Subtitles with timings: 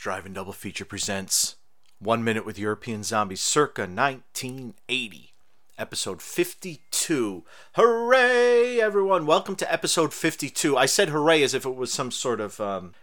[0.00, 1.56] Dan's Driving Double Feature presents
[1.98, 5.34] One Minute with European Zombies circa 1980,
[5.76, 7.44] episode 52.
[7.74, 9.26] Hooray, everyone!
[9.26, 10.74] Welcome to episode 52.
[10.74, 12.94] I said hooray as if it was some sort of um,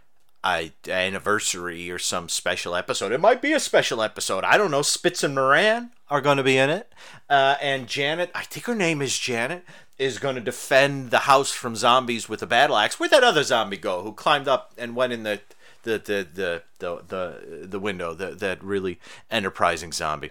[0.42, 3.12] I, anniversary or some special episode.
[3.12, 4.42] It might be a special episode.
[4.42, 4.82] I don't know.
[4.82, 6.92] Spitz and Moran are going to be in it.
[7.30, 9.64] Uh, and Janet, I think her name is Janet,
[10.00, 12.98] is going to defend the house from zombies with a battle axe.
[12.98, 15.40] Where'd that other zombie go who climbed up and went in the
[15.82, 18.14] the the the the the, the window?
[18.14, 18.98] The, that really
[19.30, 20.30] enterprising zombie.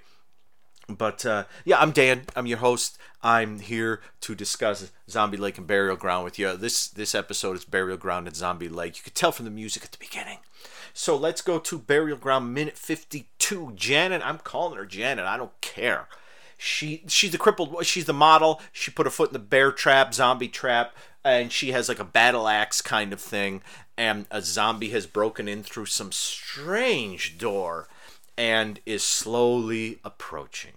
[0.90, 2.24] But uh, yeah, I'm Dan.
[2.36, 2.98] I'm your host.
[3.22, 6.56] I'm here to discuss Zombie Lake and Burial Ground with you.
[6.56, 8.98] This this episode is Burial Ground and Zombie Lake.
[8.98, 10.38] You could tell from the music at the beginning.
[10.94, 13.74] So let's go to Burial Ground, minute 52.
[13.76, 15.26] Janet, I'm calling her Janet.
[15.26, 16.08] I don't care.
[16.58, 17.86] She she's the crippled.
[17.86, 18.62] She's the model.
[18.72, 20.96] She put her foot in the bear trap, zombie trap,
[21.28, 23.62] and she has like a battle axe kind of thing.
[23.98, 27.88] And a zombie has broken in through some strange door
[28.38, 30.74] and is slowly approaching.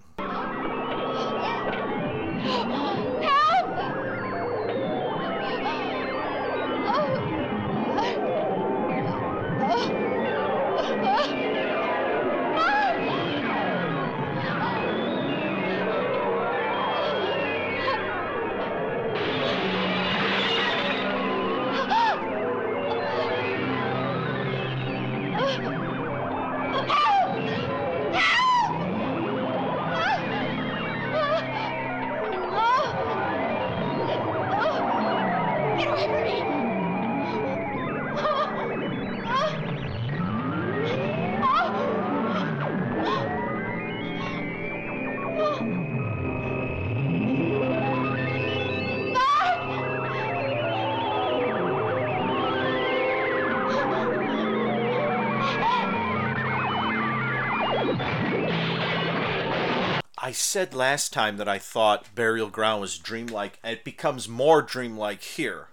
[60.30, 65.22] I said last time that I thought Burial Ground was dreamlike, it becomes more dreamlike
[65.22, 65.70] here.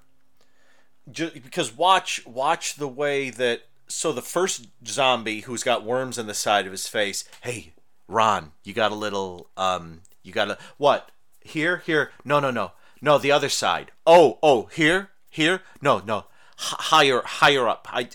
[1.12, 6.25] Just because watch watch the way that so the first zombie who's got worms on
[6.25, 7.23] the side of his face.
[7.41, 7.73] Hey,
[8.07, 11.12] Ron, you got a little um, you got a what?
[11.39, 12.09] Here, here.
[12.25, 13.19] No, no, no, no.
[13.19, 13.91] The other side.
[14.07, 15.62] Oh, oh, here, here.
[15.84, 16.25] No, no.
[16.59, 17.88] H- higher, higher up.
[17.91, 18.09] I,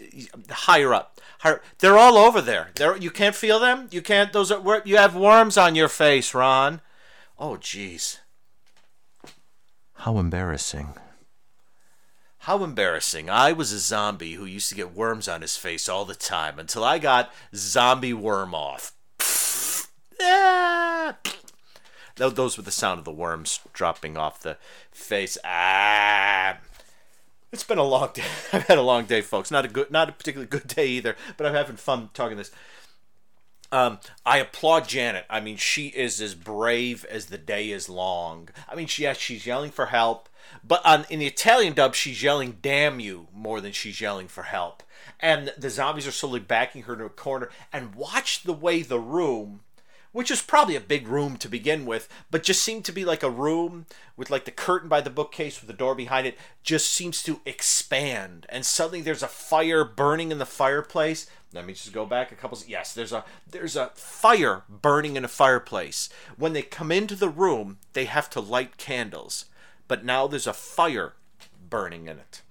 [0.50, 1.20] higher up.
[1.78, 2.70] They're all over there.
[2.76, 3.88] There, you can't feel them.
[3.90, 4.32] You can't.
[4.32, 4.82] Those are.
[4.84, 6.80] You have worms on your face, Ron.
[7.38, 8.18] Oh, jeez.
[9.94, 10.94] How embarrassing.
[12.38, 13.30] How embarrassing.
[13.30, 16.58] I was a zombie who used to get worms on his face all the time
[16.58, 18.92] until I got zombie worm off.
[20.24, 21.16] Ah.
[22.14, 24.56] Those were the sound of the worms dropping off the
[24.92, 25.36] face.
[25.44, 26.58] Ah.
[27.52, 28.24] It's been a long day.
[28.52, 29.50] I've had a long day, folks.
[29.50, 31.16] Not a good, not a particularly good day either.
[31.36, 32.50] But I'm having fun talking this.
[33.70, 35.24] Um, I applaud Janet.
[35.30, 38.48] I mean, she is as brave as the day is long.
[38.68, 40.28] I mean, she, she's yelling for help,
[40.62, 44.42] but on in the Italian dub, she's yelling "damn you" more than she's yelling for
[44.42, 44.82] help.
[45.20, 47.48] And the zombies are slowly backing her to a corner.
[47.72, 49.60] And watch the way the room
[50.12, 53.22] which is probably a big room to begin with, but just seemed to be like
[53.22, 53.86] a room
[54.16, 57.40] with like the curtain by the bookcase with the door behind it just seems to
[57.46, 58.46] expand.
[58.48, 61.28] And suddenly there's a fire burning in the fireplace.
[61.52, 62.58] Let me just go back a couple.
[62.66, 66.08] Yes, there's a there's a fire burning in a fireplace.
[66.36, 69.46] When they come into the room, they have to light candles,
[69.88, 71.14] but now there's a fire
[71.68, 72.42] burning in it,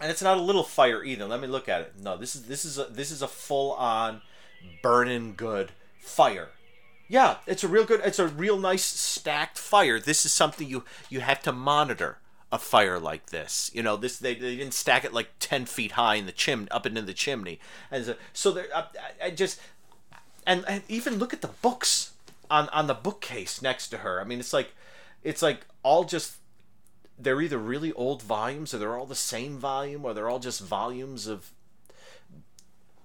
[0.00, 1.26] and it's not a little fire either.
[1.26, 1.92] Let me look at it.
[2.00, 4.20] No, this is this is a, this is a full on
[4.82, 6.50] burning good fire
[7.08, 8.00] yeah, it's a real good.
[8.04, 10.00] It's a real nice stacked fire.
[10.00, 12.18] This is something you you have to monitor
[12.50, 13.70] a fire like this.
[13.74, 16.68] You know, this they, they didn't stack it like ten feet high in the chim
[16.70, 17.60] up into the chimney,
[17.90, 18.66] and so, so there.
[18.74, 18.84] I,
[19.22, 19.60] I just
[20.46, 22.12] and, and even look at the books
[22.50, 24.20] on on the bookcase next to her.
[24.20, 24.72] I mean, it's like
[25.22, 26.36] it's like all just
[27.18, 30.60] they're either really old volumes or they're all the same volume or they're all just
[30.60, 31.50] volumes of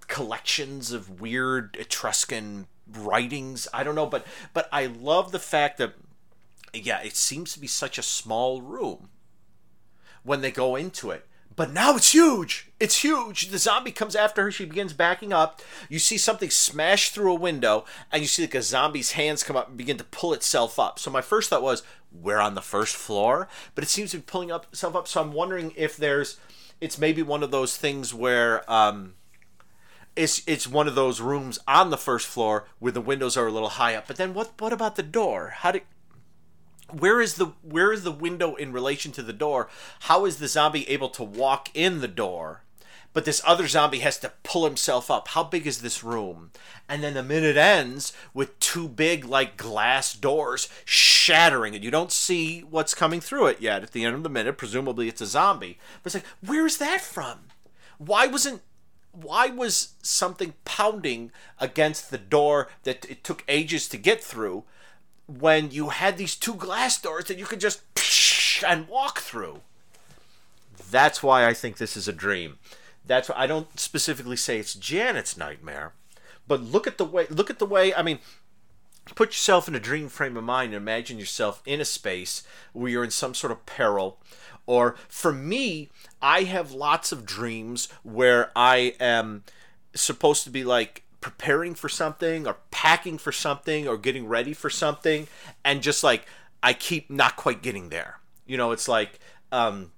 [0.10, 3.68] collections of weird Etruscan writings.
[3.74, 5.94] I don't know, but but I love the fact that
[6.74, 9.10] yeah, it seems to be such a small room
[10.24, 11.26] when they go into it.
[11.56, 12.72] But now it's huge.
[12.80, 13.50] It's huge.
[13.50, 14.52] The zombie comes after her.
[14.52, 15.62] She begins backing up.
[15.90, 19.58] You see something smash through a window, and you see like a zombie's hands come
[19.58, 21.00] up and begin to pull itself up.
[21.00, 21.84] So my first thought was,
[22.14, 25.08] we're on the first floor, but it seems to be pulling up itself up.
[25.08, 26.40] So I'm wondering if there's,
[26.80, 29.16] it's maybe one of those things where um,
[30.19, 33.51] it's it's one of those rooms on the first floor where the windows are a
[33.51, 34.06] little high up.
[34.06, 35.54] But then what what about the door?
[35.57, 35.83] How did
[36.92, 39.69] where is the where is the window in relation to the door?
[40.01, 42.63] How is the zombie able to walk in the door?
[43.12, 45.30] but this other zombie has to pull himself up.
[45.30, 46.51] How big is this room?
[46.88, 52.12] And then the minute ends with two big, like, glass doors shattering, and you don't
[52.12, 53.81] see what's coming through it yet.
[53.81, 55.80] At the end of the minute, presumably it's a zombie.
[56.04, 57.39] But it's like, where's that from?
[57.98, 58.62] Why wasn't
[59.12, 64.64] why was something pounding against the door that it took ages to get through
[65.28, 67.82] when you had these two glass doors that you could just
[68.66, 69.62] and walk through?
[70.92, 72.58] That's why I think this is a dream.
[73.06, 75.94] That's why I don't specifically say it's Janet's nightmare,
[76.48, 78.20] but look at the way look at the way I mean
[79.16, 82.90] put yourself in a dream frame of mind and imagine yourself in a space where
[82.90, 84.20] you're in some sort of peril
[84.69, 85.89] or for me
[86.21, 89.44] I have lots of dreams where I am
[89.95, 94.69] supposed to be like preparing for something or packing for something or getting ready for
[94.69, 95.27] something
[95.66, 96.27] and just like
[96.62, 98.19] I keep not quite getting there.
[98.45, 99.19] You know, it's like
[99.51, 99.92] um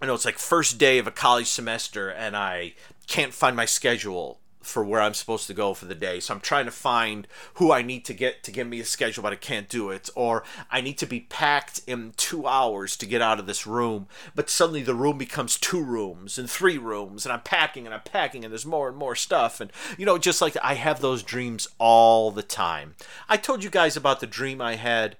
[0.00, 2.72] I know it's like first day of a college semester and I
[3.06, 6.20] can't find my schedule for where I'm supposed to go for the day.
[6.20, 9.22] So I'm trying to find who I need to get to give me a schedule,
[9.22, 10.10] but I can't do it.
[10.14, 14.08] Or I need to be packed in two hours to get out of this room,
[14.34, 18.00] but suddenly the room becomes two rooms and three rooms, and I'm packing and I'm
[18.00, 19.60] packing, and there's more and more stuff.
[19.60, 22.96] And, you know, just like I have those dreams all the time.
[23.28, 25.16] I told you guys about the dream I had,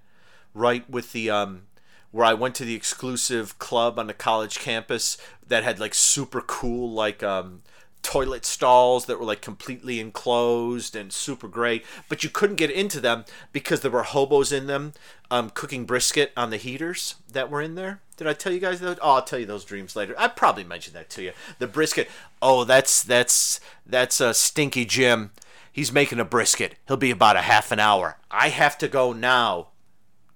[0.54, 1.62] right, with the, um,
[2.10, 6.40] where I went to the exclusive club on the college campus that had like super
[6.40, 7.62] cool, like, um,
[8.02, 13.00] toilet stalls that were like completely enclosed and super great, but you couldn't get into
[13.00, 14.93] them because there were hobos in them
[15.31, 18.00] um, cooking brisket on the heaters that were in there.
[18.16, 18.98] Did I tell you guys that?
[19.02, 20.14] Oh, I'll tell you those dreams later.
[20.16, 21.32] I probably mentioned that to you.
[21.58, 22.08] The brisket.
[22.40, 25.32] Oh, that's that's that's a stinky Jim.
[25.70, 26.76] He's making a brisket.
[26.88, 28.16] He'll be about a half an hour.
[28.31, 29.69] I have to go now.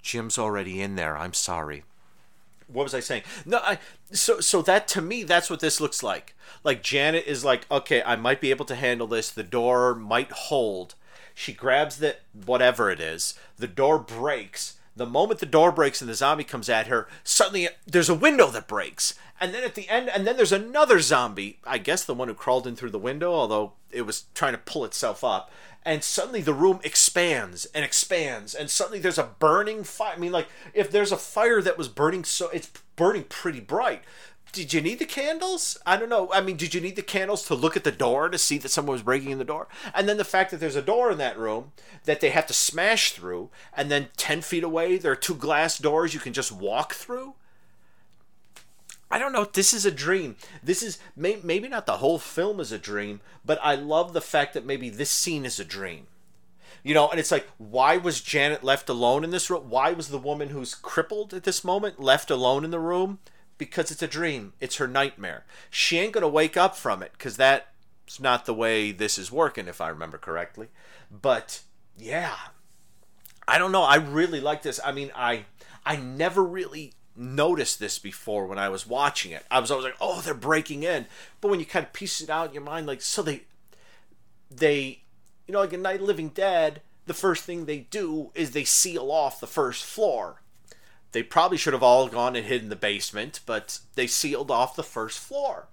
[0.03, 1.17] Jim's already in there.
[1.17, 1.85] I'm sorry
[2.73, 3.23] what was I saying?
[3.45, 3.79] No, I
[4.13, 6.35] so so that to me that's what this looks like.
[6.65, 9.31] Like Janet is like, okay, I might be able to handle this.
[9.31, 10.95] The door might hold.
[11.35, 13.35] She grabs the whatever it is.
[13.57, 14.77] The door breaks.
[15.01, 18.49] The moment the door breaks and the zombie comes at her, suddenly there's a window
[18.49, 19.15] that breaks.
[19.41, 21.59] And then at the end, and then there's another zombie.
[21.65, 24.59] I guess the one who crawled in through the window, although it was trying to
[24.59, 25.51] pull itself up
[25.85, 30.33] and suddenly the room expands and expands and suddenly there's a burning fire i mean
[30.33, 34.03] like if there's a fire that was burning so it's burning pretty bright
[34.53, 35.79] did you need the candles?
[35.87, 36.31] I don't know.
[36.33, 38.71] I mean, did you need the candles to look at the door to see that
[38.71, 39.69] someone was breaking in the door?
[39.95, 41.73] And then the fact that there's a door in that room
[42.05, 45.79] that they have to smash through, and then 10 feet away, there are two glass
[45.79, 47.35] doors you can just walk through?
[49.11, 49.45] I don't know.
[49.45, 50.37] This is a dream.
[50.63, 54.21] This is may, maybe not the whole film is a dream, but I love the
[54.21, 56.07] fact that maybe this scene is a dream.
[56.83, 59.69] You know, and it's like, why was Janet left alone in this room?
[59.69, 63.19] Why was the woman who's crippled at this moment left alone in the room?
[63.61, 64.55] Because it's a dream.
[64.59, 65.45] It's her nightmare.
[65.69, 69.69] She ain't gonna wake up from it because that's not the way this is working,
[69.69, 70.69] if I remember correctly.
[71.11, 71.61] But
[71.99, 72.37] yeah,
[73.47, 73.83] I don't know.
[73.83, 74.81] I really like this.
[74.83, 75.45] I mean, I
[75.85, 79.45] I never really noticed this before when I was watching it.
[79.51, 81.05] I was always like, "Oh, they're breaking in,"
[81.43, 83.43] but when you kind of piece it out in your mind, like, so they,
[84.51, 85.03] they,
[85.47, 89.11] you know, like in Night Living Dead, the first thing they do is they seal
[89.11, 90.41] off the first floor.
[91.13, 94.77] They probably should have all gone and hid in the basement, but they sealed off
[94.77, 95.67] the first floor.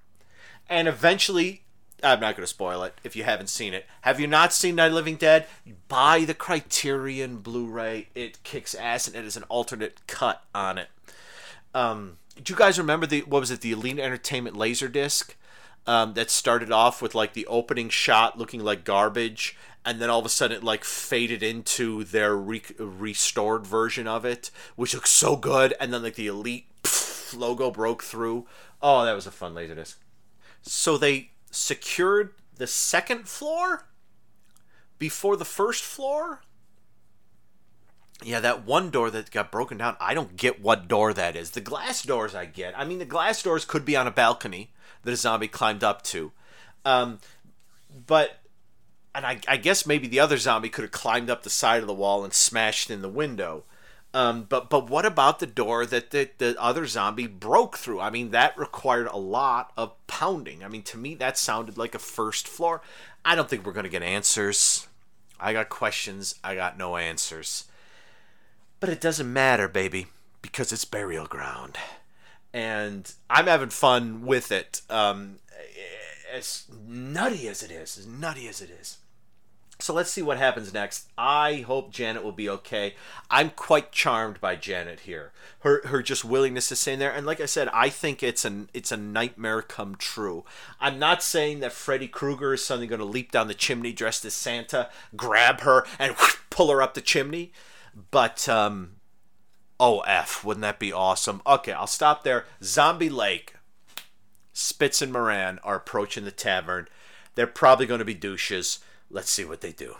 [0.69, 1.63] And eventually,
[2.03, 3.85] I'm not going to spoil it if you haven't seen it.
[4.01, 5.47] Have you not seen Night Living Dead?
[5.87, 8.09] Buy the Criterion Blu ray.
[8.15, 10.89] It kicks ass and it is an alternate cut on it.
[11.73, 13.61] Um, do you guys remember the what was it?
[13.61, 15.35] The Elite Entertainment laser disc
[15.85, 20.19] um, that started off with like the opening shot looking like garbage, and then all
[20.19, 25.09] of a sudden it like faded into their re- restored version of it, which looks
[25.09, 28.45] so good, and then like the Elite pff, logo broke through.
[28.81, 29.97] Oh, that was a fun laser disc.
[30.61, 33.87] So they secured the second floor
[34.99, 36.41] before the first floor
[38.23, 41.51] yeah, that one door that got broken down, I don't get what door that is.
[41.51, 42.77] The glass doors I get.
[42.77, 44.71] I mean, the glass doors could be on a balcony
[45.03, 46.31] that a zombie climbed up to.
[46.83, 47.19] Um,
[48.07, 48.39] but,
[49.17, 51.87] and I, I, guess maybe the other zombie could have climbed up the side of
[51.87, 53.63] the wall and smashed in the window.
[54.13, 57.99] Um, but but what about the door that the, the other zombie broke through?
[57.99, 60.63] I mean, that required a lot of pounding.
[60.63, 62.81] I mean, to me, that sounded like a first floor.
[63.25, 64.87] I don't think we're going to get answers.
[65.39, 66.35] I got questions.
[66.43, 67.65] I got no answers.
[68.79, 70.07] But it doesn't matter, baby,
[70.43, 71.77] because it's burial ground.
[72.53, 74.81] And I'm having fun with it.
[74.91, 75.39] Um,
[76.31, 78.99] as nutty as it is, as nutty as it is.
[79.79, 81.07] So let's see what happens next.
[81.17, 82.95] I hope Janet will be okay.
[83.29, 85.33] I'm quite charmed by Janet here.
[85.59, 87.11] Her her just willingness to stay in there.
[87.11, 90.45] And like I said, I think it's an it's a nightmare come true.
[90.79, 94.25] I'm not saying that Freddy Krueger is suddenly going to leap down the chimney dressed
[94.25, 97.51] as Santa, grab her, and whoosh, pull her up the chimney.
[98.09, 98.95] But um,
[99.79, 101.43] oh f, wouldn't that be awesome?
[101.45, 102.45] Okay, I'll stop there.
[102.63, 103.53] Zombie Lake.
[104.53, 106.87] Spitz and Moran are approaching the tavern.
[107.35, 108.79] They're probably going to be douches.
[109.09, 109.95] Let's see what they do.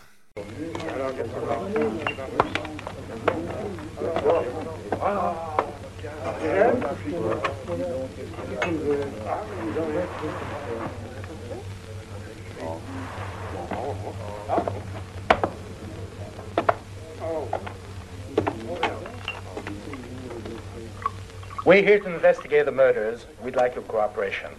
[21.66, 23.26] We're here to investigate the murders.
[23.42, 24.52] We'd like your cooperation.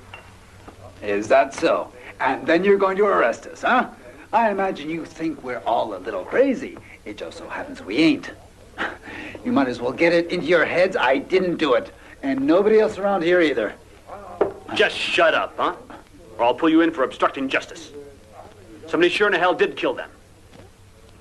[1.03, 1.93] Is that so?
[2.21, 3.91] And then you're going to arrest us, huh?
[4.33, 6.77] I imagine you think we're all a little crazy.
[7.05, 8.31] It just so happens we ain't.
[9.45, 11.95] You might as well get it into your heads I didn't do it.
[12.23, 13.73] And nobody else around here either.
[14.75, 15.77] Just shut up, huh?
[16.37, 17.93] Or I'll pull you in for obstructing justice.
[18.89, 20.11] Somebody sure in the hell did kill them.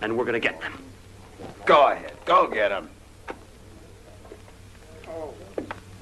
[0.02, 0.74] And we're gonna get them.
[1.66, 2.14] Go ahead.
[2.26, 2.90] Go get them.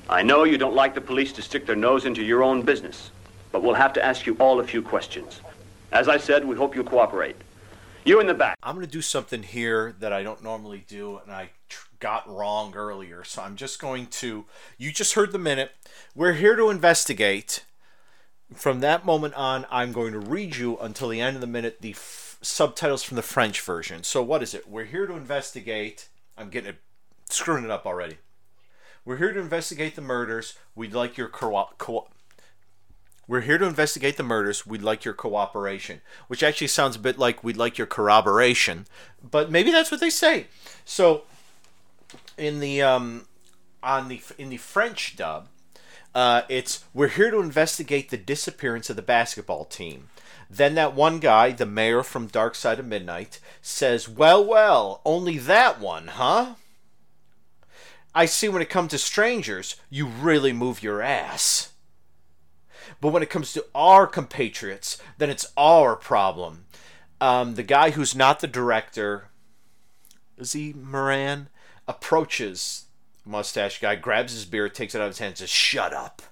[0.09, 3.11] I know you don't like the police to stick their nose into your own business,
[3.51, 5.41] but we'll have to ask you all a few questions.
[5.95, 7.37] As I said, we hope you'll cooperate.
[8.03, 8.57] You in the back.
[8.61, 12.29] I'm going to do something here that I don't normally do, and I tr- got
[12.29, 13.23] wrong earlier.
[13.23, 14.43] So I'm just going to.
[14.77, 15.71] You just heard the minute.
[16.13, 17.63] We're here to investigate.
[18.53, 21.77] From that moment on, I'm going to read you until the end of the minute
[21.79, 24.03] the f- subtitles from the French version.
[24.03, 24.67] So what is it?
[24.67, 26.09] We're here to investigate.
[26.37, 26.81] I'm getting it,
[27.29, 28.17] screwing it up already.
[29.05, 30.57] We're here to investigate the murders.
[30.75, 32.09] We'd like your co- co-
[33.27, 34.67] we're here to investigate the murders.
[34.67, 38.85] We'd like your cooperation, which actually sounds a bit like we'd like your corroboration,
[39.23, 40.47] but maybe that's what they say.
[40.85, 41.23] So,
[42.37, 43.27] in the um,
[43.81, 45.47] on the in the French dub,
[46.13, 50.09] uh, it's we're here to investigate the disappearance of the basketball team.
[50.47, 55.39] Then that one guy, the mayor from Dark Side of Midnight, says, "Well, well, only
[55.39, 56.55] that one, huh?"
[58.13, 61.71] I see when it comes to strangers, you really move your ass.
[63.05, 66.65] But when it comes to our compatriots, then it's our problem.
[67.21, 69.27] Um, the guy who's not the director,
[70.39, 71.49] is he Moran?
[71.87, 72.85] Approaches
[73.23, 76.23] mustache guy, grabs his beer, takes it out of his hand, and says, "Shut up.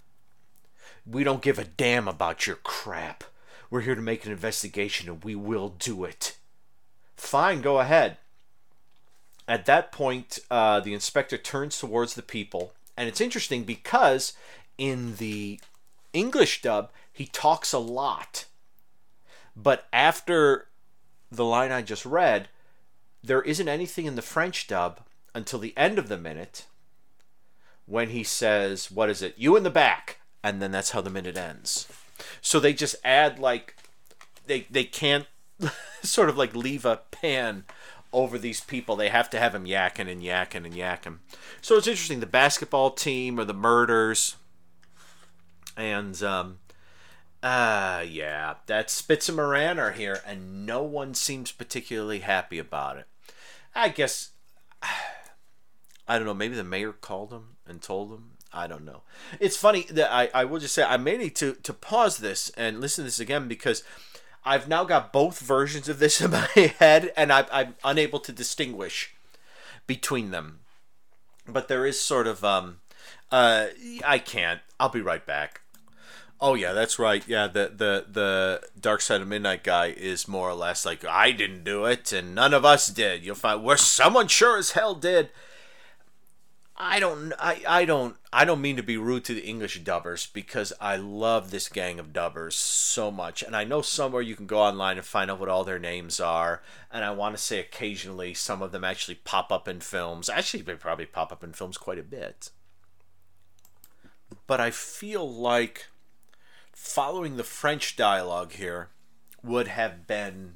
[1.05, 3.23] We don't give a damn about your crap.
[3.69, 6.37] We're here to make an investigation, and we will do it."
[7.15, 8.17] Fine, go ahead.
[9.47, 14.33] At that point, uh, the inspector turns towards the people, and it's interesting because
[14.79, 15.59] in the
[16.13, 18.45] English dub, he talks a lot.
[19.55, 20.67] But after
[21.31, 22.49] the line I just read,
[23.23, 25.01] there isn't anything in the French dub
[25.33, 26.65] until the end of the minute
[27.85, 29.35] when he says, What is it?
[29.37, 30.19] You in the back.
[30.43, 31.87] And then that's how the minute ends.
[32.41, 33.77] So they just add, like,
[34.45, 35.25] they, they can't
[36.03, 37.63] sort of like leave a pan
[38.11, 38.95] over these people.
[38.95, 41.17] They have to have him yakking and yakking and yakking.
[41.61, 42.19] So it's interesting.
[42.19, 44.35] The basketball team or the murders
[45.77, 46.59] and um,
[47.41, 52.97] uh, yeah, that Spitz and Moran are here, and no one seems particularly happy about
[52.97, 53.07] it.
[53.75, 54.29] I guess
[56.07, 56.33] I don't know.
[56.33, 58.31] Maybe the mayor called them and told them.
[58.55, 59.01] I don't know.
[59.39, 62.49] It's funny that I, I will just say I may need to to pause this
[62.51, 63.83] and listen to this again because
[64.45, 66.47] I've now got both versions of this in my
[66.79, 69.15] head, and I, I'm unable to distinguish
[69.87, 70.59] between them.
[71.47, 72.77] But there is sort of um,
[73.31, 73.67] uh,
[74.05, 74.61] I can't.
[74.79, 75.61] I'll be right back.
[76.45, 77.25] Oh yeah, that's right.
[77.25, 81.31] Yeah, the the the Dark Side of Midnight guy is more or less like I
[81.31, 83.23] didn't do it, and none of us did.
[83.23, 85.29] You'll find where someone sure as hell did.
[86.75, 87.31] I don't.
[87.39, 88.17] I, I don't.
[88.33, 91.97] I don't mean to be rude to the English dubbers because I love this gang
[91.97, 95.39] of dubbers so much, and I know somewhere you can go online and find out
[95.39, 96.61] what all their names are.
[96.91, 100.27] And I want to say occasionally some of them actually pop up in films.
[100.27, 102.49] Actually, they probably pop up in films quite a bit.
[104.45, 105.85] But I feel like
[106.73, 108.89] following the French dialogue here
[109.43, 110.53] would have been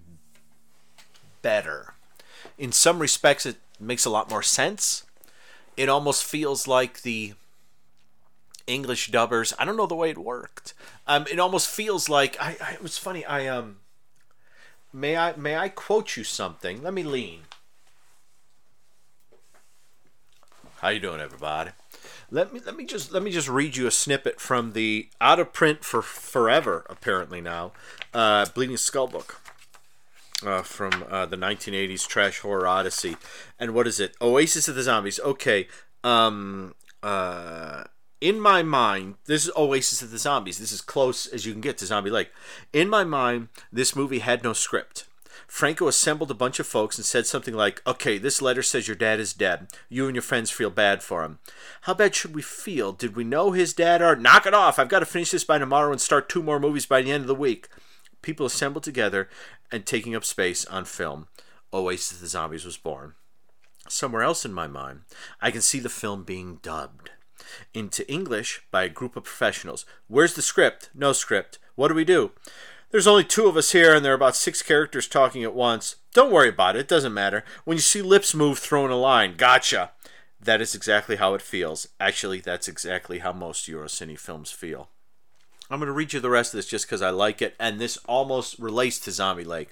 [1.42, 1.94] better.
[2.58, 5.04] In some respects, it makes a lot more sense.
[5.76, 7.34] It almost feels like the
[8.66, 9.54] English dubbers.
[9.58, 10.74] I don't know the way it worked.
[11.08, 12.74] Um, it almost feels like I, I.
[12.74, 13.24] It was funny.
[13.26, 13.78] I um.
[14.92, 16.84] May I may I quote you something?
[16.84, 17.42] Let me lean.
[20.88, 21.72] How you doing, everybody?
[22.32, 25.38] Let me let me just let me just read you a snippet from the out
[25.38, 27.74] of print for forever apparently now,
[28.14, 29.42] uh, Bleeding Skull book.
[30.46, 33.18] uh, from uh, the 1980s trash horror odyssey.
[33.60, 34.16] And what is it?
[34.22, 35.20] Oasis of the Zombies.
[35.20, 35.68] Okay.
[36.06, 37.84] Um, uh,
[38.22, 40.58] in my mind, this is Oasis of the Zombies.
[40.58, 42.32] This is close as you can get to Zombie Lake.
[42.72, 45.04] In my mind, this movie had no script.
[45.48, 48.98] Franco assembled a bunch of folks and said something like, Okay, this letter says your
[48.98, 49.68] dad is dead.
[49.90, 51.40] You and your friends feel bad for him.
[51.82, 52.92] How bad should we feel?
[52.92, 54.78] Did we know his dad or knock it off?
[54.78, 57.22] I've got to finish this by tomorrow and start two more movies by the end
[57.22, 57.70] of the week.
[58.22, 59.30] People assembled together
[59.72, 61.28] and taking up space on film.
[61.74, 63.14] Oasis of the Zombies was born.
[63.90, 65.02] Somewhere else in my mind,
[65.42, 67.12] I can see the film being dubbed
[67.74, 69.86] into English by a group of professionals.
[70.08, 70.90] Where's the script?
[70.94, 71.60] No script.
[71.76, 72.32] What do we do?
[72.90, 75.98] There's only two of us here, and there are about six characters talking at once.
[76.14, 77.44] Don't worry about it, it doesn't matter.
[77.66, 79.36] When you see lips move, throw in a line.
[79.36, 79.92] Gotcha!
[80.40, 81.90] That is exactly how it feels.
[82.00, 84.90] Actually, that's exactly how most Eurocine films feel.
[85.70, 87.80] I'm going to read you the rest of this just because I like it, and
[87.80, 89.70] this almost relates to Zombie Lake.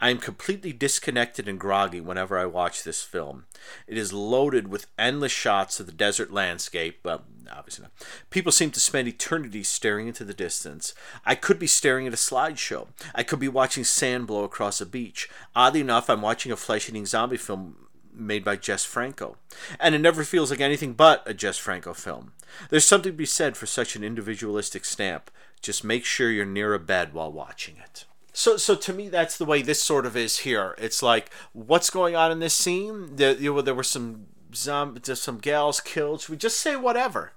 [0.00, 3.44] I am completely disconnected and groggy whenever I watch this film.
[3.86, 7.00] It is loaded with endless shots of the desert landscape.
[7.04, 7.22] Well,
[7.52, 7.92] obviously not.
[8.30, 10.94] People seem to spend eternity staring into the distance.
[11.26, 12.88] I could be staring at a slideshow.
[13.14, 15.28] I could be watching sand blow across a beach.
[15.54, 17.76] Oddly enough, I'm watching a flesh eating zombie film
[18.12, 19.36] made by Jess Franco.
[19.78, 22.32] And it never feels like anything but a Jess Franco film.
[22.68, 25.30] There's something to be said for such an individualistic stamp.
[25.62, 28.04] Just make sure you're near a bed while watching it.
[28.32, 30.74] So, so to me, that's the way this sort of is here.
[30.78, 33.16] It's like, what's going on in this scene?
[33.16, 36.22] There, you know, there were some zomb- some gals killed.
[36.22, 37.32] Should we just say whatever?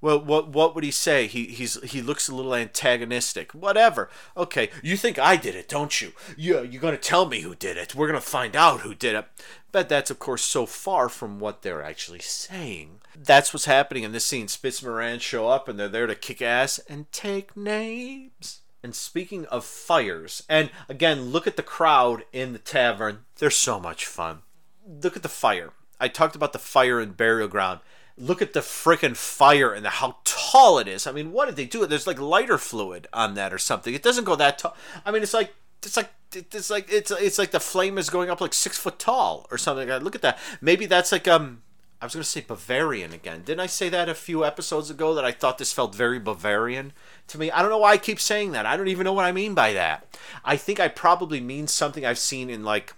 [0.00, 1.26] Well, what what would he say?
[1.26, 3.52] He he's he looks a little antagonistic.
[3.52, 4.10] Whatever.
[4.36, 6.12] Okay, you think I did it, don't you?
[6.36, 7.94] Yeah, you're gonna tell me who did it.
[7.94, 9.26] We're gonna find out who did it.
[9.72, 13.00] But that's of course so far from what they're actually saying.
[13.16, 14.48] That's what's happening in this scene.
[14.48, 18.60] Spitz Moran show up and they're there to kick ass and take names.
[18.82, 23.20] And speaking of fires, and again, look at the crowd in the tavern.
[23.36, 24.40] They're so much fun.
[24.86, 25.72] Look at the fire.
[25.98, 27.80] I talked about the fire in Burial Ground.
[28.16, 31.06] Look at the freaking fire and the, how tall it is.
[31.06, 31.82] I mean, what did they do?
[31.82, 33.92] It there's like lighter fluid on that or something.
[33.92, 34.76] It doesn't go that tall.
[35.04, 38.30] I mean, it's like it's like it's like it's it's like the flame is going
[38.30, 39.88] up like six foot tall or something.
[39.88, 40.38] Look at that.
[40.60, 41.62] Maybe that's like um
[42.00, 43.42] I was to say Bavarian again.
[43.44, 46.92] Didn't I say that a few episodes ago that I thought this felt very Bavarian
[47.28, 47.50] to me?
[47.50, 48.66] I don't know why I keep saying that.
[48.66, 50.18] I don't even know what I mean by that.
[50.44, 52.94] I think I probably mean something I've seen in like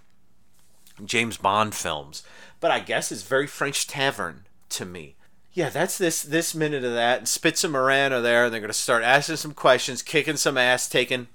[1.05, 2.23] James Bond films,
[2.59, 5.15] but I guess it's very French tavern to me.
[5.53, 7.19] Yeah, that's this this minute of that.
[7.19, 10.57] And Spitz and Moran are there, and they're to start asking some questions, kicking some
[10.57, 11.27] ass, taking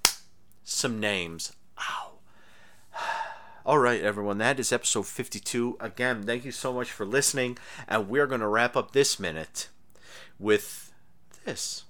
[0.62, 1.52] some names.
[1.80, 2.12] Ow.
[3.66, 5.76] All right, everyone, that is episode 52.
[5.80, 9.68] Again, thank you so much for listening, and we're going to wrap up this minute
[10.38, 10.92] with
[11.44, 11.84] this.